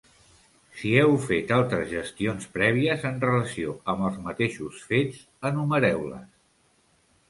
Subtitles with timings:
[0.79, 6.31] Si heu fet altres gestions prèvies en relació amb els mateixos fets, enumereu-les.